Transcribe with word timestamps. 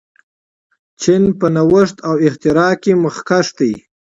چین 1.01 1.23
په 1.39 1.47
نوښت 1.55 1.97
او 2.07 2.15
اختراع 2.27 2.73
کې 2.83 2.91
مخکښ 3.03 3.47
دی. 3.59 3.73